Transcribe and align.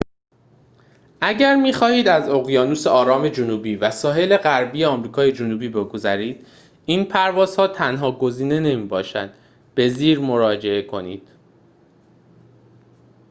اگر 1.21 1.55
می‌خواهید 1.55 2.07
از 2.07 2.29
اقیانوس 2.29 2.87
آرام 2.87 3.27
جنوبی 3.27 3.75
و 3.75 3.91
ساحل 3.91 4.37
غربی 4.37 4.85
آمریکای 4.85 5.31
جنوبی 5.31 5.69
بگذرید، 5.69 6.47
این 6.85 7.05
پرواز 7.05 7.55
تنها 7.55 8.11
گزینه 8.11 8.59
نمی‌باشد. 8.59 9.33
به 9.75 9.89
زیر 9.89 10.19
مراجعه 10.19 10.81
کنید 10.81 11.29